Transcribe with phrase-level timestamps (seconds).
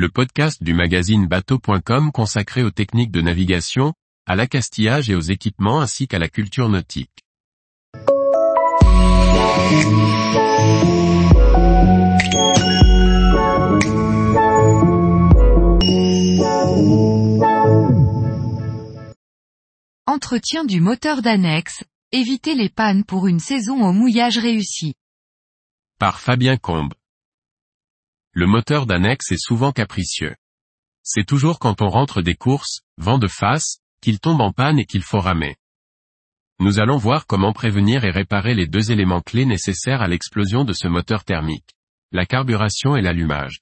[0.00, 3.92] le podcast du magazine bateau.com consacré aux techniques de navigation,
[4.26, 7.10] à l'accastillage et aux équipements ainsi qu'à la culture nautique.
[20.06, 24.94] Entretien du moteur d'annexe, éviter les pannes pour une saison au mouillage réussi.
[25.98, 26.94] Par Fabien Combe.
[28.32, 30.34] Le moteur d'annexe est souvent capricieux.
[31.02, 34.84] C'est toujours quand on rentre des courses, vent de face, qu'il tombe en panne et
[34.84, 35.56] qu'il faut ramer.
[36.60, 40.72] Nous allons voir comment prévenir et réparer les deux éléments clés nécessaires à l'explosion de
[40.72, 41.74] ce moteur thermique.
[42.12, 43.60] La carburation et l'allumage.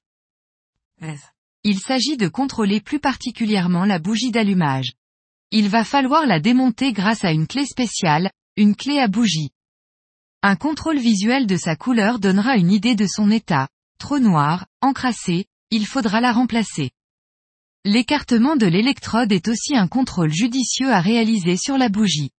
[1.63, 4.93] Il s'agit de contrôler plus particulièrement la bougie d'allumage.
[5.51, 9.51] Il va falloir la démonter grâce à une clé spéciale, une clé à bougie.
[10.41, 13.67] Un contrôle visuel de sa couleur donnera une idée de son état.
[13.99, 16.91] Trop noir, encrassé, il faudra la remplacer.
[17.85, 22.31] L'écartement de l'électrode est aussi un contrôle judicieux à réaliser sur la bougie.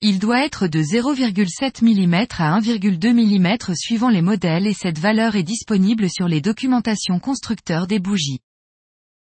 [0.00, 5.34] Il doit être de 0,7 mm à 1,2 mm suivant les modèles et cette valeur
[5.34, 8.38] est disponible sur les documentations constructeurs des bougies.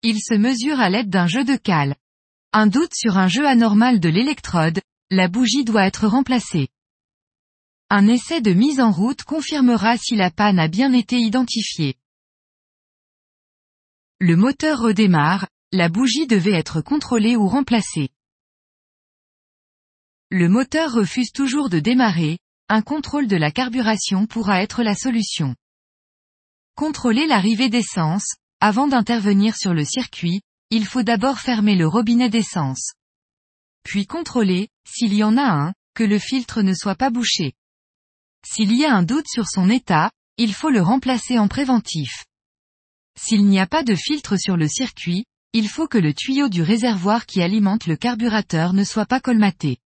[0.03, 1.95] Il se mesure à l'aide d'un jeu de cale.
[2.53, 6.69] Un doute sur un jeu anormal de l'électrode, la bougie doit être remplacée.
[7.91, 11.95] Un essai de mise en route confirmera si la panne a bien été identifiée.
[14.19, 18.09] Le moteur redémarre, la bougie devait être contrôlée ou remplacée.
[20.29, 25.55] Le moteur refuse toujours de démarrer, un contrôle de la carburation pourra être la solution.
[26.75, 32.93] Contrôler l'arrivée d'essence, avant d'intervenir sur le circuit, il faut d'abord fermer le robinet d'essence.
[33.81, 37.55] Puis contrôler, s'il y en a un, que le filtre ne soit pas bouché.
[38.45, 42.25] S'il y a un doute sur son état, il faut le remplacer en préventif.
[43.19, 46.61] S'il n'y a pas de filtre sur le circuit, il faut que le tuyau du
[46.61, 49.77] réservoir qui alimente le carburateur ne soit pas colmaté.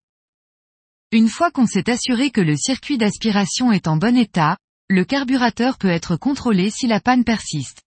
[1.11, 4.57] Une fois qu'on s'est assuré que le circuit d'aspiration est en bon état,
[4.89, 7.81] le carburateur peut être contrôlé si la panne persiste.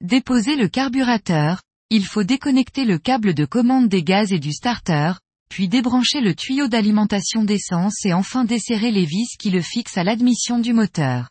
[0.00, 5.12] Déposer le carburateur, il faut déconnecter le câble de commande des gaz et du starter,
[5.50, 10.04] puis débrancher le tuyau d'alimentation d'essence et enfin desserrer les vis qui le fixent à
[10.04, 11.28] l'admission du moteur.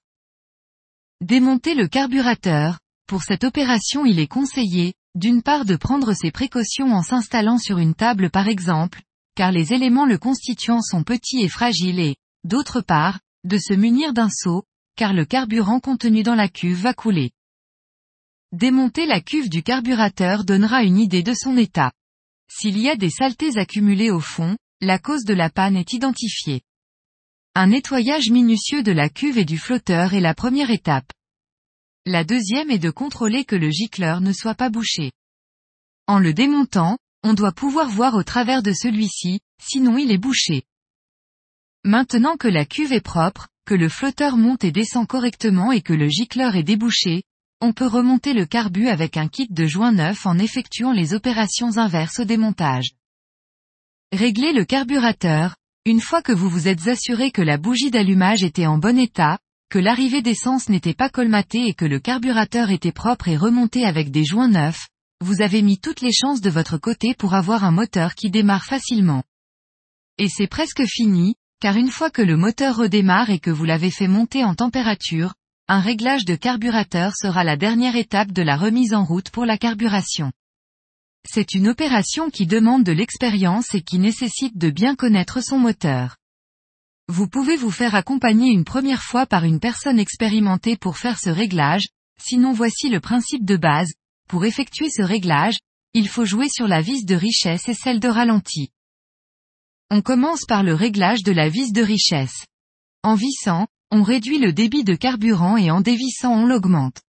[1.22, 6.94] Démonter le carburateur, pour cette opération il est conseillé, d'une part de prendre ses précautions
[6.94, 9.02] en s'installant sur une table par exemple,
[9.36, 14.14] car les éléments le constituant sont petits et fragiles et, d'autre part, de se munir
[14.14, 14.64] d'un seau,
[14.98, 17.32] car le carburant contenu dans la cuve va couler.
[18.52, 21.94] Démonter la cuve du carburateur donnera une idée de son état.
[22.52, 26.62] S'il y a des saletés accumulées au fond, la cause de la panne est identifiée.
[27.54, 31.12] Un nettoyage minutieux de la cuve et du flotteur est la première étape.
[32.06, 35.12] La deuxième est de contrôler que le gicleur ne soit pas bouché.
[36.08, 40.64] En le démontant, on doit pouvoir voir au travers de celui-ci, sinon il est bouché.
[41.84, 45.94] Maintenant que la cuve est propre, que le flotteur monte et descend correctement et que
[45.94, 47.24] le gicleur est débouché,
[47.62, 51.78] on peut remonter le carbu avec un kit de joint neuf en effectuant les opérations
[51.78, 52.92] inverses au démontage.
[54.14, 55.56] Régler le carburateur,
[55.86, 59.40] une fois que vous vous êtes assuré que la bougie d'allumage était en bon état,
[59.70, 64.10] que l'arrivée d'essence n'était pas colmatée et que le carburateur était propre et remonté avec
[64.10, 64.88] des joints neufs,
[65.22, 68.66] vous avez mis toutes les chances de votre côté pour avoir un moteur qui démarre
[68.66, 69.24] facilement.
[70.18, 73.92] Et c'est presque fini, car une fois que le moteur redémarre et que vous l'avez
[73.92, 75.34] fait monter en température,
[75.72, 79.60] un réglage de carburateur sera la dernière étape de la remise en route pour la
[79.60, 80.32] carburation.
[81.30, 86.18] C'est une opération qui demande de l'expérience et qui nécessite de bien connaître son moteur.
[87.08, 91.30] Vous pouvez vous faire accompagner une première fois par une personne expérimentée pour faire ce
[91.30, 91.88] réglage,
[92.20, 93.94] sinon voici le principe de base,
[94.28, 95.60] pour effectuer ce réglage,
[95.94, 98.70] il faut jouer sur la vis de richesse et celle de ralenti.
[99.92, 102.46] On commence par le réglage de la vis de richesse.
[103.04, 107.02] En vissant, on réduit le débit de carburant et en dévissant on l'augmente.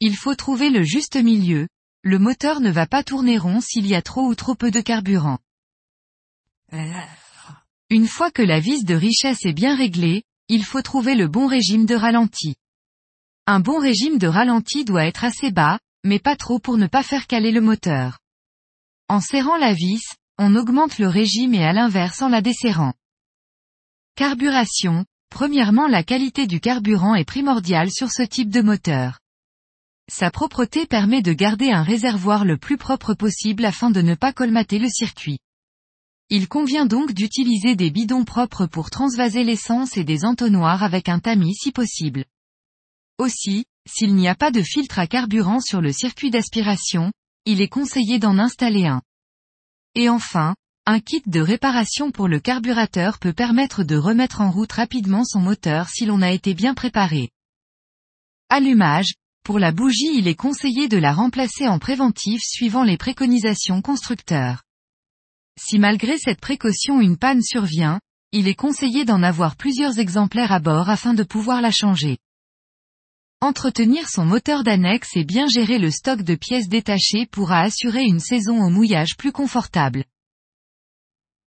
[0.00, 1.68] Il faut trouver le juste milieu,
[2.02, 4.80] le moteur ne va pas tourner rond s'il y a trop ou trop peu de
[4.80, 5.38] carburant.
[7.90, 11.46] Une fois que la vis de richesse est bien réglée, il faut trouver le bon
[11.46, 12.56] régime de ralenti.
[13.46, 17.02] Un bon régime de ralenti doit être assez bas, mais pas trop pour ne pas
[17.02, 18.18] faire caler le moteur.
[19.08, 20.02] En serrant la vis,
[20.38, 22.94] on augmente le régime et à l'inverse en la desserrant.
[24.16, 25.04] Carburation,
[25.34, 29.18] Premièrement la qualité du carburant est primordiale sur ce type de moteur.
[30.08, 34.32] Sa propreté permet de garder un réservoir le plus propre possible afin de ne pas
[34.32, 35.40] colmater le circuit.
[36.30, 41.18] Il convient donc d'utiliser des bidons propres pour transvaser l'essence et des entonnoirs avec un
[41.18, 42.24] tamis si possible.
[43.18, 47.10] Aussi, S'il n'y a pas de filtre à carburant sur le circuit d'aspiration,
[47.44, 49.02] il est conseillé d'en installer un.
[49.96, 50.54] Et enfin,
[50.86, 55.40] un kit de réparation pour le carburateur peut permettre de remettre en route rapidement son
[55.40, 57.30] moteur si l'on a été bien préparé.
[58.50, 59.14] Allumage.
[59.44, 64.62] Pour la bougie il est conseillé de la remplacer en préventif suivant les préconisations constructeurs.
[65.58, 68.00] Si malgré cette précaution une panne survient,
[68.32, 72.18] il est conseillé d'en avoir plusieurs exemplaires à bord afin de pouvoir la changer.
[73.40, 78.20] Entretenir son moteur d'annexe et bien gérer le stock de pièces détachées pourra assurer une
[78.20, 80.04] saison au mouillage plus confortable.